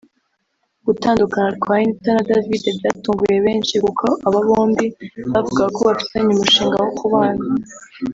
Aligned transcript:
Gutandukana 0.85 1.51
kwa 1.61 1.75
Anita 1.79 2.09
na 2.15 2.23
David 2.29 2.63
byatunguye 2.79 3.37
benshi 3.45 3.75
kuko 3.85 4.05
aba 4.27 4.39
bombi 4.47 4.85
bavugaga 5.33 5.71
ko 5.75 5.81
bafitanye 5.89 6.29
umushinga 6.33 6.77
wo 6.83 6.91
kubana 6.99 7.43